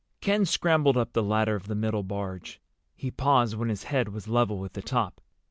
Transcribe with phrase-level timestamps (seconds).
[0.19, 2.59] Ken scrambled up the ladder of the middle barge.
[2.95, 5.21] He paused when his head was level with the top.